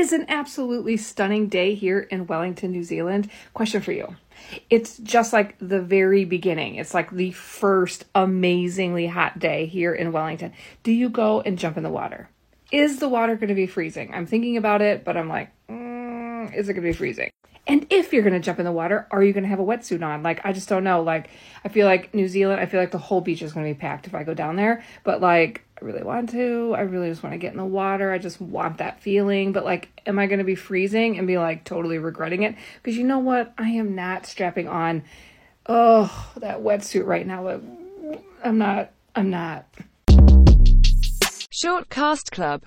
[0.00, 3.30] is an absolutely stunning day here in Wellington, New Zealand.
[3.52, 4.16] Question for you.
[4.70, 6.76] It's just like the very beginning.
[6.76, 10.54] It's like the first amazingly hot day here in Wellington.
[10.82, 12.30] Do you go and jump in the water?
[12.72, 14.14] Is the water going to be freezing?
[14.14, 17.30] I'm thinking about it, but I'm like, mm, is it going to be freezing?
[17.66, 19.64] And if you're going to jump in the water, are you going to have a
[19.64, 20.22] wetsuit on?
[20.22, 21.02] Like, I just don't know.
[21.02, 21.28] Like,
[21.62, 23.78] I feel like New Zealand, I feel like the whole beach is going to be
[23.78, 24.82] packed if I go down there.
[25.04, 26.74] But, like, I really want to.
[26.76, 28.12] I really just want to get in the water.
[28.12, 29.52] I just want that feeling.
[29.52, 32.54] But, like, am I going to be freezing and be, like, totally regretting it?
[32.82, 33.54] Because you know what?
[33.56, 35.04] I am not strapping on,
[35.66, 37.60] oh, that wetsuit right now.
[38.44, 38.90] I'm not.
[39.16, 39.66] I'm not.
[41.50, 42.58] Short Cast Club